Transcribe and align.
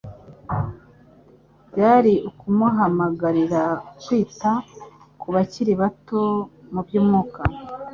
Byari 1.71 2.13
ukumuhamagarira 2.29 3.63
kwita 4.03 4.51
ku 5.19 5.27
bakiri 5.35 5.73
bato 5.81 6.23
mu 6.73 6.81
by'umwuka, 6.87 7.41